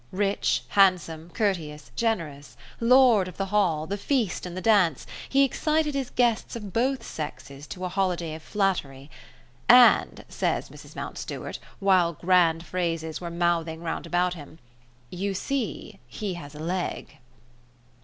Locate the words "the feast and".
3.85-4.57